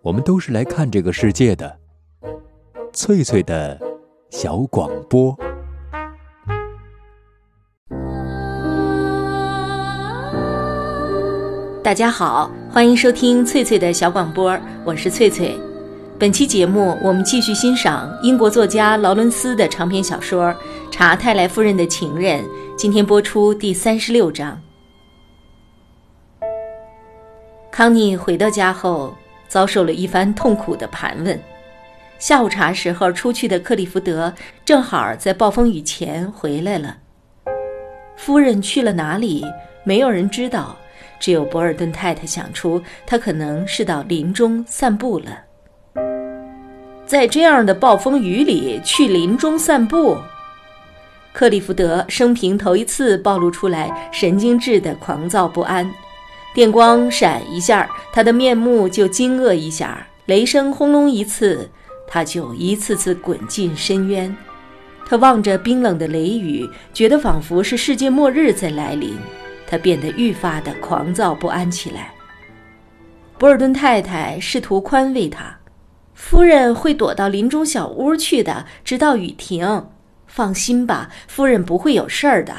[0.00, 1.76] 我们都是来看这个世界的。
[2.92, 3.78] 翠翠的
[4.30, 5.36] 小广播。
[11.82, 15.58] 大家好，欢迎收听翠翠的小广播，我是翠翠。
[16.16, 20.46] 本期节目，我们继续欣赏英国作家劳伦斯的长篇小说
[20.92, 22.44] 《查泰莱夫人的情人》。
[22.76, 24.60] 今天播出第三十六章。
[27.72, 29.14] 康妮回到家后，
[29.48, 31.40] 遭受了一番痛苦的盘问。
[32.18, 34.34] 下午茶时候出去的克利福德
[34.64, 36.98] 正好在暴风雨前回来了。
[38.16, 39.44] 夫人去了哪里？
[39.84, 40.76] 没有人知道，
[41.20, 45.44] 只有博尔顿太太想出，她可能是到林中散步了。
[47.06, 50.18] 在这样的暴风雨里去林中散步，
[51.32, 55.88] 克利福德生平头一次暴露出来神经质的狂躁不安。
[56.58, 61.70] 电光闪一下，他的面目就惊愕一下；雷声轰隆一次，
[62.08, 64.36] 他就一次次滚进深渊。
[65.06, 69.16] 他望着冰冷的雷雨，觉得仿佛是世界末日在来临。
[69.68, 72.12] 他变得愈发的狂躁不安起来。
[73.38, 75.60] 博尔顿太太试图宽慰他
[76.12, 79.86] ：“夫人会躲到林中小屋去的，直到雨停。
[80.26, 82.52] 放心吧，夫人不会有事儿的。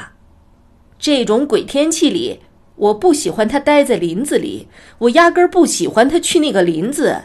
[0.98, 2.40] 这种鬼天气里。”
[2.80, 4.66] 我不喜欢他待在林子里，
[5.00, 7.24] 我压根儿不喜欢他去那个林子。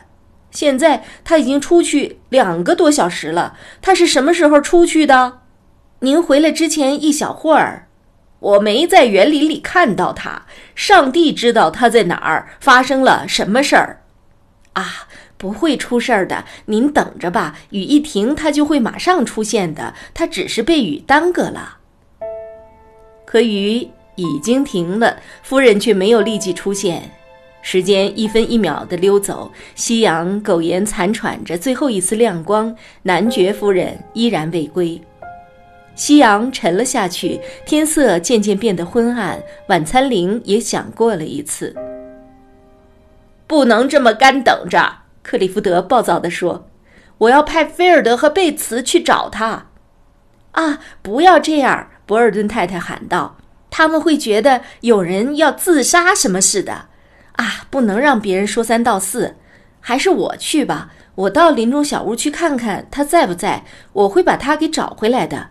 [0.52, 3.58] 现在他已经出去两个多小时了。
[3.81, 5.39] 他是什么时候出去的？
[6.00, 7.88] 您回来之前一小会儿，
[8.39, 10.45] 我没在园林里看到他。
[10.76, 14.02] 上帝知道他在哪儿，发生了什么事儿。
[14.73, 17.58] 啊，不会出事儿的，您等着吧。
[17.70, 19.94] 雨一停，他就会马上出现的。
[20.14, 21.78] 他只是被雨耽搁了。
[23.26, 23.89] 可雨。
[24.16, 27.11] 已经停了，夫人却没有立即出现。
[27.61, 35.02] 时间一分一秒地溜走，夕阳苟延残喘着最后一丝亮光，男爵夫人依然未归。
[35.95, 41.75] 夕阳沉了下去，天色渐渐变得昏暗，晚餐铃也响过了一次。
[43.48, 46.67] 不能这么干等着，克里夫德暴躁地说
[47.17, 49.67] ：“我要派菲尔德和贝茨去找他。”
[50.52, 51.87] 啊，不要这样！
[52.05, 53.37] 博尔顿太太喊道。
[53.77, 56.86] 他们会觉得有人要自杀什么似的，
[57.33, 57.67] 啊！
[57.69, 59.36] 不能让别人说三道四，
[59.81, 60.93] 还是我去吧。
[61.15, 65.49] 我到林中小屋去看看他在不在，我会把他给找回来的。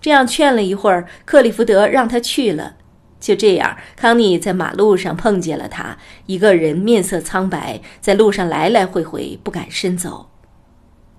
[0.00, 2.76] 这样劝了一会儿，克里福德让他去了。
[3.20, 10.30] 就这样，康妮在马路上碰见了他，一个人面色苍白，在路上来来回回，不敢伸走。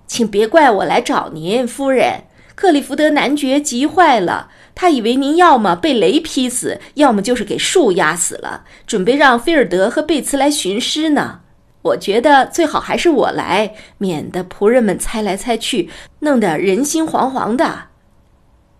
[0.08, 2.24] 请别怪我来找您，夫人。
[2.54, 4.50] 克里福德男爵急坏了。
[4.76, 11.40] 他以为您要么被雷劈死，要么就是给树压死了，准备让菲尔德和贝茨来寻尸呢。
[11.82, 15.88] 我觉得最好还是我来，免得仆人们猜来猜去，
[16.20, 17.84] 弄得人心惶惶的。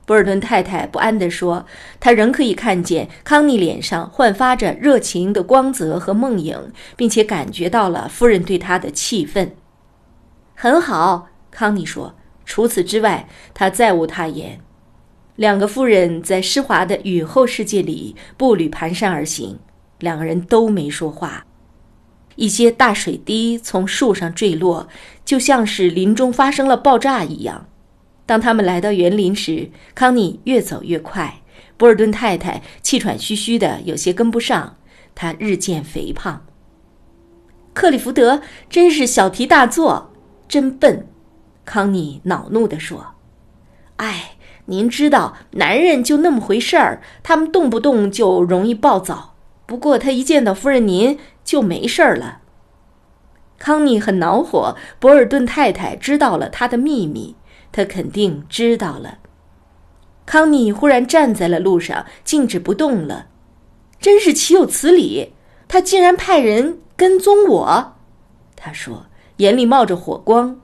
[0.05, 1.65] 博尔顿太太不安地说
[2.01, 9.55] ：“她仍可以看见康妮脸上焕发着热情的光泽和梦影，并且感觉到了夫人对她的气愤。”
[10.57, 12.15] 很好，康妮说。
[12.45, 14.61] 除此之外，她再无他言。
[15.37, 19.59] 两个妇人在湿滑的雨后世界里步履蹒跚而行，
[19.99, 21.45] 两个人都没说话。
[22.37, 24.89] 一些大水滴从树上坠落，
[25.25, 27.67] 就像是林中发生了爆炸一样。
[28.27, 31.43] 当他们来到园林时，康妮越走越快，
[31.77, 34.77] 博尔顿太太气喘吁吁的，有些跟不上。
[35.15, 36.45] 她日渐肥胖。
[37.73, 40.13] 克里福德真是小题大做，
[40.49, 41.07] 真笨，
[41.65, 43.15] 康妮恼怒地说
[43.97, 44.33] ：“哎。”
[44.67, 49.35] 您知道，男人就那么回事儿，他们动不动就容易暴躁。
[49.67, 52.39] 不过他一见到夫人您就没事儿了。
[53.59, 57.37] 康妮很恼火，博尔顿太太知道了他的秘密，
[57.73, 59.19] 他肯定知道了。
[60.25, 63.27] 康妮忽然站在了路上，静止不动了，
[64.01, 65.35] 真是岂有此理！
[65.69, 67.97] 他竟然派人跟踪我，
[68.57, 69.05] 他说，
[69.37, 70.63] 眼里冒着火光。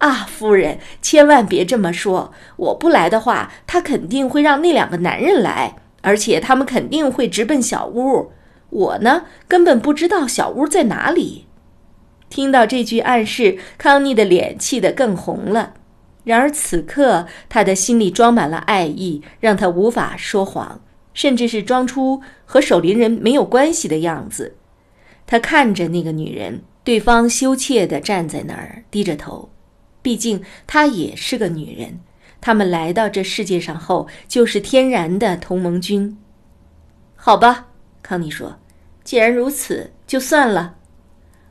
[0.00, 2.32] 啊，夫人，千万别这么说！
[2.56, 8.32] 我不来的话，他肯定会让那两个男人来，而且他们肯定会直奔小屋。
[8.70, 11.46] 我呢，根本不知道小屋在哪里。
[12.30, 15.74] 听到这句暗示，康妮的脸气得更红了。
[16.24, 20.80] 然而此刻，他的心里装满了爱意，让他无法说谎，
[21.12, 24.56] 甚至是装出和守林人没有关系的样子。
[25.26, 29.50] 他看着那个女人，对方羞怯地站在那儿，低着头。
[30.02, 32.00] 毕竟她也是个女人，
[32.40, 36.16] 他们来到这世界上后就是天然的同盟军。
[37.16, 37.68] 好吧，
[38.02, 38.58] 康妮说
[39.04, 40.76] ：“既然如此，就算了。”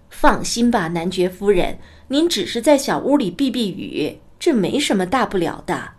[0.10, 5.92] 放心吧，男爵夫人，您只是在小屋里避避雨，这没什么大不了的。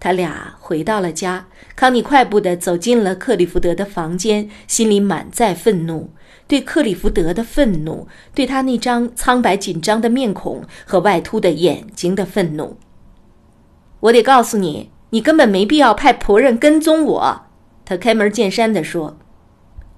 [0.00, 6.08] 他俩回到了家，康妮快步地走进了克里福德的房间，心里满载愤怒，
[6.48, 12.78] 对克里福德的愤怒，对他那张苍白紧张的面孔和外凸的眼睛的愤怒。
[14.00, 17.42] 我得告诉你，你根本没必要派仆人跟踪我。
[17.84, 19.18] 他开门见山地说：“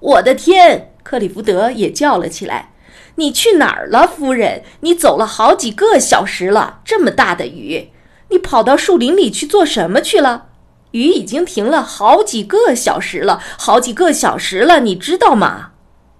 [0.01, 2.73] 我的天！”克里福德也叫了起来
[3.15, 4.63] ：“你去哪儿了，夫人？
[4.81, 7.87] 你走了好几个小时了，这么大的雨。”
[8.29, 10.47] 你跑到树林里去做什么去了？
[10.91, 15.71] 雨已经停了好几个小时了，好几个小时了，你知道吗？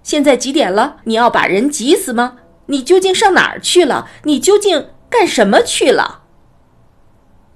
[0.02, 0.96] 现在几点了？
[1.04, 2.38] 你要把人急死吗？
[2.66, 4.08] 你究竟上哪儿去了？
[4.24, 6.22] 你究竟干什么去了？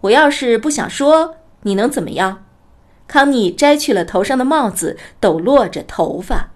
[0.03, 2.45] 我要是不想说，你能怎么样？
[3.09, 6.51] 康妮摘去了头上的帽子，抖落着头发。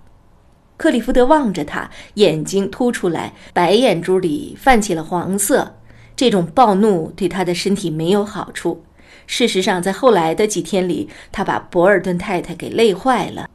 [0.76, 5.76] 克里夫德望着他，眼睛凸出来，白眼珠里泛起了黄色。
[6.14, 8.84] 这种暴怒对他的身体没有好处。
[9.26, 13.48] 事实上，在后来的几天里，他把博尔顿太太给累坏了。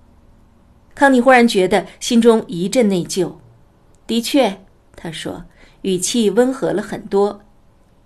[0.96, 3.34] 康妮忽然觉得心中一阵内疚。
[4.08, 4.62] 的确，
[4.96, 5.46] 他说，
[5.82, 7.42] 语气温和了很多。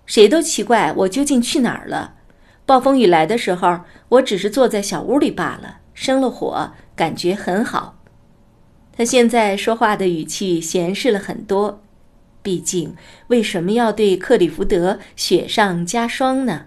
[0.06, 2.16] 谁都奇怪我究竟去哪儿了。
[2.66, 8.00] 暴风雨来的时候，我只是坐在小屋里罢了，生了火，感觉很好。
[8.94, 11.82] 他现在说话的语气闲适了很多。
[12.42, 12.96] 毕竟，
[13.28, 16.66] 为什么要对克里福德雪上加霜呢？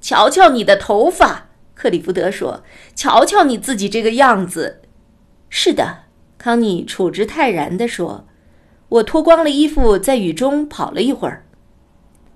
[0.00, 2.62] 瞧瞧你的头发，克里福德说
[2.94, 4.82] ：“瞧瞧你自己这个样子。”
[5.50, 6.04] 是的，
[6.38, 8.26] 康妮处之泰然地说
[8.88, 11.44] ：“我脱光了衣服，在雨中跑了一会儿。”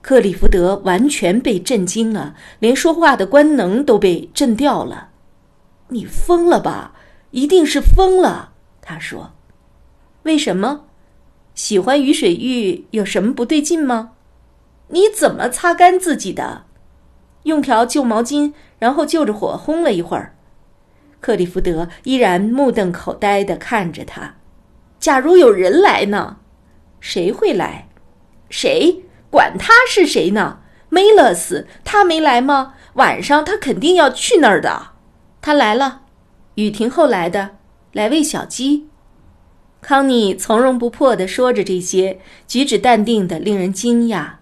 [0.03, 5.11] 克里福德完全被震惊了，连说话的官能都被震掉了。
[5.89, 6.93] “你疯了吧？
[7.31, 8.53] 一定是疯了。”
[8.83, 9.33] 他说。
[10.25, 10.87] “为什么？”
[11.55, 14.13] 喜欢雨水浴有什么不对劲吗？
[14.89, 16.65] 你怎么擦干自己的？
[17.45, 20.35] 用条旧毛巾，然后就着火烘了一会儿。
[21.21, 24.35] 克里福德依然目瞪口呆地看着他。
[24.99, 26.39] 假如有人来呢？
[27.01, 27.89] 谁会来？
[28.51, 29.05] 谁？
[29.31, 30.61] 管他是谁呢？
[30.89, 32.75] 梅勒斯，他没来吗？
[32.95, 34.89] 晚上他肯定要去那儿的。
[35.41, 36.03] 他来了，
[36.55, 37.57] 雨停后来的，
[37.93, 38.89] 来喂小鸡。
[39.87, 44.37] 康妮从容不迫地说着这些，举止淡定的令人惊讶。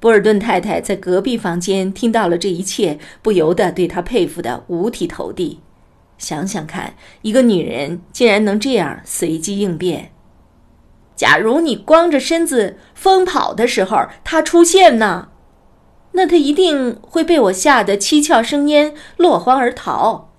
[0.00, 5.60] 波尔顿太太在隔壁房间听到了这一切，不由得对她佩服得五体投地。
[6.16, 10.12] 想想看，一个女人竟然能这样随机应变。
[11.14, 15.28] 假如你光着身子疯跑的时候，他出现呢？
[16.12, 20.32] 那他一定会被我吓得七窍生烟，落荒而逃。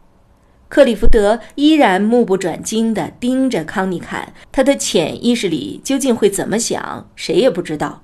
[0.70, 8.04] 克里福德依然目不转睛地盯着康妮看，他的潜意识里究竟会怎么想，谁也不知道。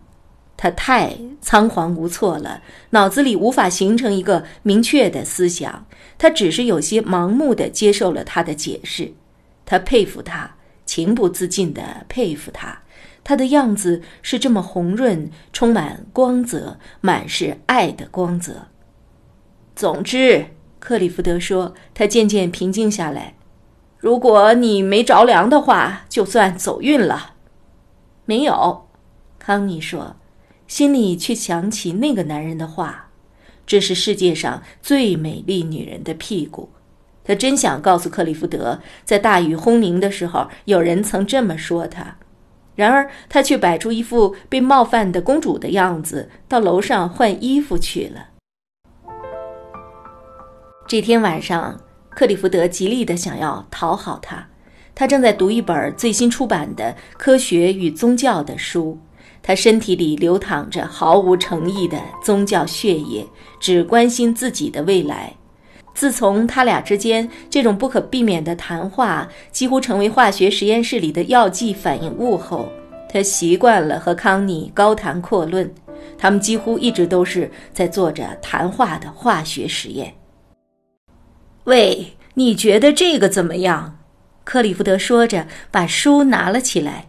[0.56, 2.62] 他太仓皇无措了，
[2.92, 5.86] 脑子里无法形成一个明确的思想。
[6.18, 9.12] 他只是有些盲目地接受了他的解释。
[9.66, 10.56] 他佩服他，
[10.86, 12.80] 情不自禁地佩服他。
[13.26, 18.68] 他的样子是这么红润，充满光泽，满是爱的光泽。
[19.76, 20.46] 总之。
[20.84, 23.36] 克里福德说：“他渐渐平静下来。
[23.98, 27.36] 如果你没着凉的话，就算走运了。”
[28.26, 28.90] 没有，
[29.40, 30.18] 康妮说，
[30.68, 33.12] 心里却想起那个男人的话
[33.66, 36.70] ：“这是世界上最美丽女人的屁股。”
[37.24, 42.18] 他真想告诉克里福德，在大雨轰鸣的时候，有人曾这么说他。
[42.76, 48.33] 然而，他却摆出一副被冒犯的公主的样子，到楼上换衣服去了。
[50.94, 51.76] 这天晚上，
[52.12, 54.48] 克里福德极力地想要讨好他。
[54.94, 59.00] 他正在读一本最新出版的《科学与宗教》的书，
[59.42, 63.26] 他身体里流淌着毫无诚意的宗教血液，
[63.60, 65.34] 只关心自己的未来。
[65.96, 72.70] 自从他俩之间这种不可避免的谈话几乎成为化学实验室里的药剂反应物后，
[73.10, 75.74] 他习惯了和康妮高谈阔论。
[76.20, 80.14] 他们几乎一直都是在做着谈话的化学实验。
[81.66, 83.98] 喂，你觉得这个怎么样？
[84.44, 87.08] 克里福德说着，把书拿了起来。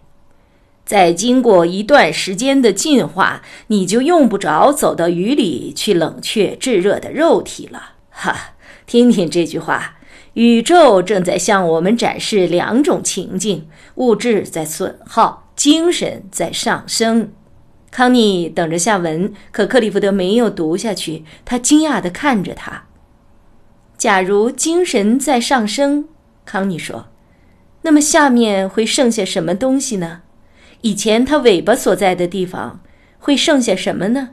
[0.85, 7.95] 再经过一段时间的进化，你就用不着走到雨里去冷却炙热的肉体了。
[8.11, 8.55] 哈，
[8.87, 9.97] 听听这句话：
[10.35, 17.33] 宇宙正在向我们展示两种情境，物质在损耗，精神在上升。
[17.91, 21.25] 康妮等着下文，可克里福德没有读下去。
[21.45, 22.85] 他惊讶地看着他。
[24.05, 26.11] 假如精神在上升，
[26.45, 27.07] 康妮说
[27.81, 30.21] ：“那么下面会剩下什么东西呢？
[30.83, 32.83] 以前它尾巴所在的地方
[33.19, 34.33] 会剩下什么呢？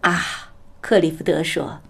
[0.00, 0.50] 啊，
[0.80, 1.82] 克里夫德说：“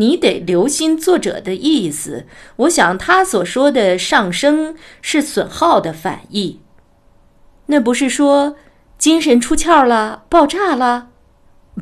[0.00, 2.24] 你得留心作者的意思。
[2.56, 6.62] 我想他所说的上升是损耗的反义。
[7.66, 8.56] 那不是说
[8.96, 11.10] 精神出窍了，爆炸了？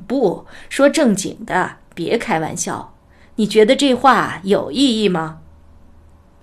[0.09, 2.96] 不说正经的，别开玩笑。
[3.37, 5.39] 你觉得这话有意义吗？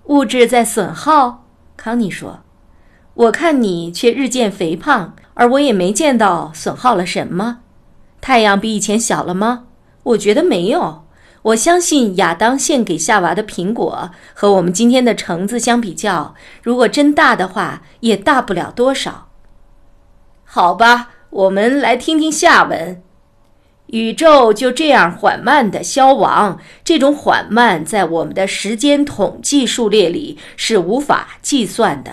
[0.05, 1.45] 物质在损耗？
[1.75, 2.41] 康妮说
[3.15, 7.59] ：“我看你却日渐肥胖，而我也没见到损耗了什么。”
[8.21, 9.65] 太阳比以前小了吗？
[10.03, 11.03] 我觉得没有。
[11.41, 19.27] 我相信亚当献给夏娃的苹果和我们今天的橙子相比较，如果真大的话，也大不了多少。
[20.45, 23.01] 好吧，我们来听听下文。
[23.93, 32.11] 宇宙就这样缓慢地消亡，这种缓慢在我们的时间统计数列里是无法计算的。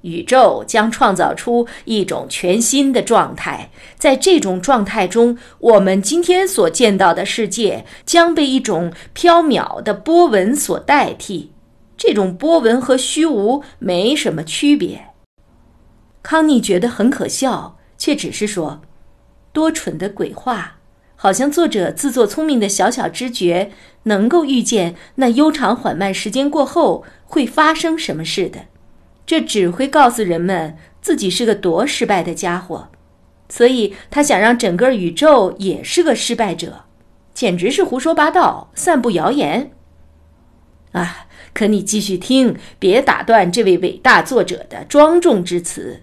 [0.00, 11.52] 宇宙将创造出一种全新的状态，在这种状态中，我们今天所见到的世界将被一种缥缈的波纹所代替。
[11.98, 15.08] 这种波纹和虚无没什么区别。
[16.22, 18.80] 康妮觉得很可笑，却只是说
[19.52, 20.76] ：“多蠢的鬼话！”
[21.22, 23.70] 好像作者自作聪明的小小知觉
[24.02, 28.62] 能够预见那悠长缓慢时间过后会发生什么似的。
[29.24, 32.88] 这只会告诉人们自己是个多失败的家伙，
[33.48, 36.86] 所以他想让整个宇宙也是个失败者，
[37.32, 39.70] 简直是胡说八道，散布谣言。
[40.90, 41.28] 啊！
[41.54, 46.02] 可你继续听，别打断这位伟大作者的庄重之词。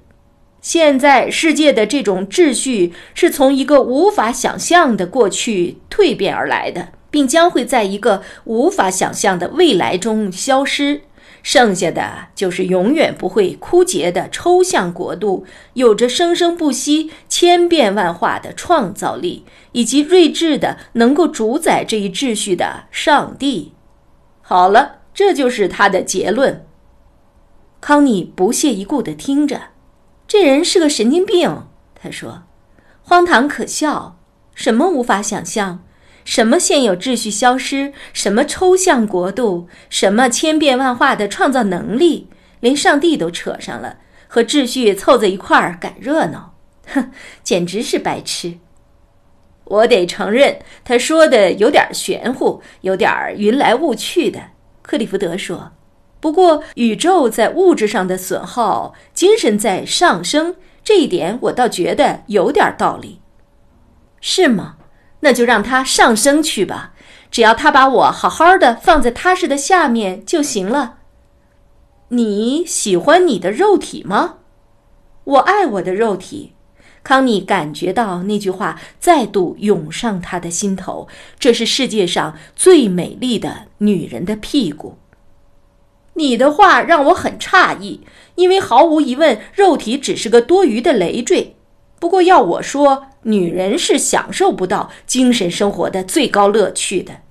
[0.62, 11.02] 现在世界的这种秩序是从一个无法想象的过去蜕变而来的，并将会在一个无法想象的未来中消失。
[11.42, 23.72] 剩下的就是永远不会枯竭的抽象国度，有着生生不息、千变万化的创造力，以及睿智的能够主宰这一秩序的上帝。
[24.42, 26.66] 好了，这就是他的结论。
[27.80, 29.62] 康妮不屑一顾地听着，
[30.30, 31.66] 这人是个神经病。
[32.02, 32.44] 他说
[33.04, 34.18] ：“荒唐可笑，
[34.54, 35.84] 什么无法想象。”
[36.24, 37.92] 什么现有秩序消失？
[38.14, 39.68] 什么抽象国度？
[39.90, 42.30] 什么千变万化的创造能力？
[42.60, 46.54] 连上帝都扯上了，和秩序凑在一块儿赶热闹，
[46.86, 48.60] 哼，简直是白痴！
[49.64, 54.40] 我得承认，他说的有点玄乎，有点云来雾去的。
[54.84, 55.72] 克里福德说
[56.20, 63.22] ：“不过，宇宙在物质上的损耗，精神在上升，这一点我倒觉得有点道理，
[64.20, 64.76] 是吗？”
[65.22, 66.94] 那就让它上升去吧，
[67.30, 71.00] 只要他把我好好的放在踏实的下面就行了。
[72.10, 74.36] 你喜欢你的肉体吗？
[75.26, 76.54] 我爱我的肉体。
[77.04, 81.08] 康妮感觉到那句话再度涌上他的心头。
[81.38, 84.98] 这是世界上最美丽的女人的屁股。
[86.20, 88.02] 你的话让我很诧异，
[88.36, 91.56] 因为毫无疑问，肉体只是个多余的累赘。
[91.98, 97.22] 不过要我说，女人是享受不到精神生活的最高乐趣的。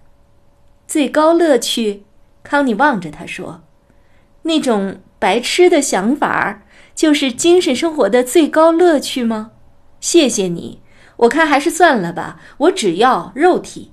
[0.87, 2.05] 最高乐趣，
[2.43, 3.61] 康妮望着他说
[4.43, 6.63] ：“那种白痴的想法，
[6.95, 9.51] 就是精神生活的最高乐趣吗？”
[10.01, 10.81] 谢谢你，
[11.19, 12.41] 我看还是算了吧。
[12.57, 13.93] 我只要肉体。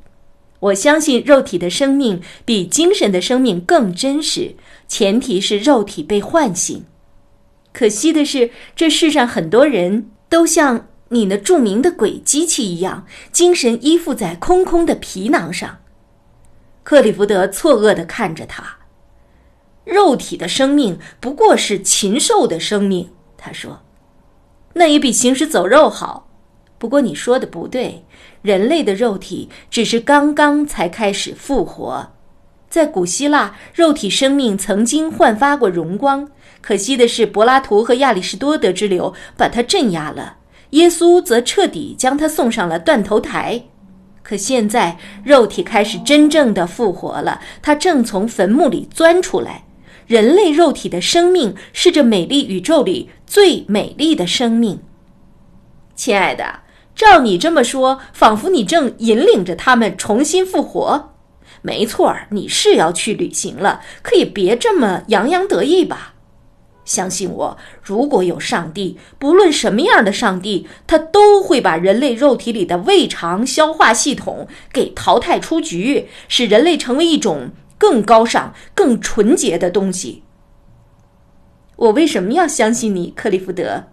[0.59, 4.55] 我相信肉体的生命比精神的生命更真实，
[4.87, 6.85] 前提是肉体被唤醒。
[7.71, 10.11] 可惜的是，这世上很多人。
[10.27, 15.77] 都像你那著名的鬼机器一样，精神依附在空空的皮囊上。
[16.83, 18.79] 克里福德错愕地看着他。
[19.85, 23.83] 肉体的生命不过是禽兽的生命，他说，
[24.73, 26.27] 那也比行尸走肉好。
[26.79, 28.03] 不过你说的不对，
[28.45, 32.11] 人类的肉体只是刚刚才开始复活。
[32.69, 36.29] 在古希腊，肉体生命曾经焕发过荣光。
[36.61, 40.37] 可惜的是，柏拉图和亚里士多德之流把他镇压了，
[40.71, 43.63] 耶稣则彻底将他送上了断头台。
[44.21, 49.63] 可现在，肉体开始真正的复活了，他正从坟墓里钻出来。
[50.05, 54.79] 人类肉体的生命是这美丽宇宙里最美丽的生命。
[55.95, 56.59] 亲爱的，
[56.95, 61.13] 照你这么说，仿佛你正引领着他们重新复活。
[61.61, 66.13] 没错，你是要去旅行了，可以别这么洋洋得意吧。
[66.85, 80.21] 相信我，如果有上帝，不论什么样的上帝，他都会把人类肉体里的胃肠消化系统给淘汰出局，使人类成为一种更高尚、更纯洁的东西。
[81.75, 83.85] 我为什么要相信你，克利夫德？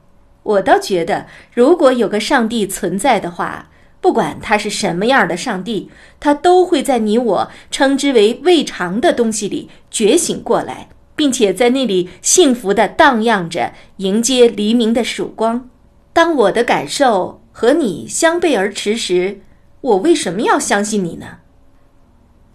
[0.42, 3.70] 我倒觉得，如果有个上帝存在的话，
[4.00, 15.70] 不管他是什么样的上帝，他都会在你我称之为未尝的东西里觉醒过来，并且在那里幸福地荡漾着，迎接黎明的曙光。
[16.12, 19.40] 当我的感受和你相背而驰时，
[19.80, 21.38] 我为什么要相信你呢？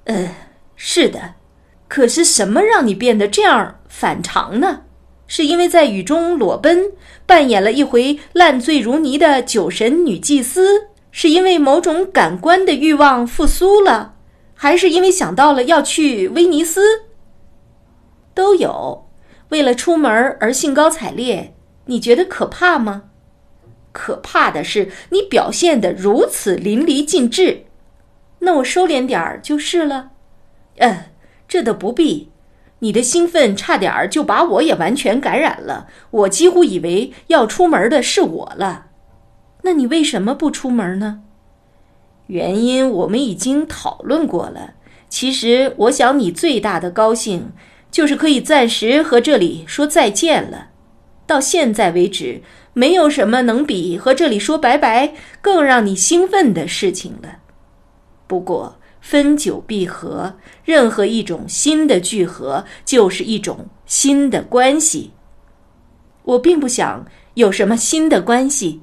[0.03, 0.35] 呃，
[0.75, 1.35] 是的，
[1.87, 4.81] 可是什么让你变得这样反常呢？
[5.27, 6.91] 是因为在雨中裸奔，
[7.25, 10.87] 扮演了一回烂醉如泥的酒神女祭司？
[11.11, 14.15] 是因为某种感官的欲望复苏了，
[14.53, 16.81] 还是因为想到了要去威尼斯？
[18.33, 19.07] 都有。
[19.49, 21.55] 为了出门而兴高采烈，
[21.85, 23.03] 你觉得可怕吗？
[23.91, 27.63] 可怕的是你表现得如此淋漓尽致。
[28.39, 30.11] 那我收敛点儿就是了。
[30.77, 31.05] 嗯，
[31.47, 32.29] 这都不必。
[32.79, 35.87] 你的兴奋差点儿就把我也完全感染了。
[36.11, 38.87] 我几乎以为要出门的是我了。
[39.63, 41.21] 那你为什么不出门呢？
[42.27, 44.75] 原因我们已经讨论过了。
[45.09, 47.51] 其实，我想你最大的高兴
[47.89, 50.69] 就是可以暂时和这里说再见了。
[51.25, 52.41] 到现在为止，
[52.73, 57.39] 没有什么能比和这里说拜拜更让你兴奋的事情了。
[58.27, 65.11] 不过，分久必合，任何一种新的聚合就是一种新的关系。
[66.23, 68.81] 我并不想有什么新的关系。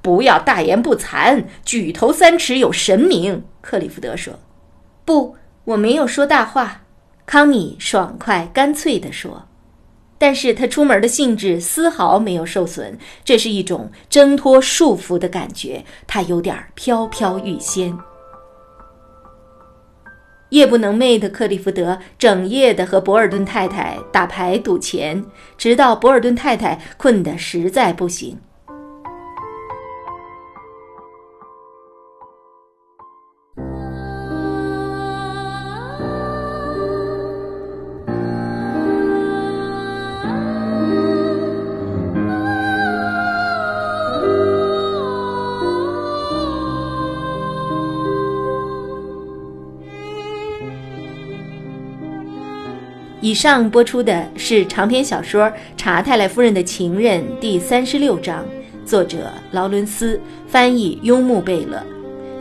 [0.00, 3.44] 不要大言不惭，举头三尺有神明。
[3.60, 4.40] 克里夫德说
[5.06, 6.82] ：“不，我没有说大话。”
[7.24, 9.46] 康妮爽快干脆地说。
[10.18, 17.96] 但是他出门的兴致丝毫没有受损，这是一种挣脱束缚的感觉，他有点飘飘欲仙。
[20.52, 25.24] 夜不能寐的克利福德整夜的和博尔顿太太打牌赌钱，
[25.56, 28.38] 直到博尔顿太太困得实在不行。
[53.22, 55.44] 以上播出的是长篇小说
[55.76, 58.44] 《查泰莱夫人的情人》第三十六章，
[58.84, 61.80] 作者劳伦斯，翻译雍穆贝勒。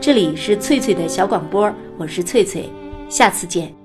[0.02, 2.68] 这里是翠翠的小广播，我是翠翠，
[3.10, 3.81] 下次见。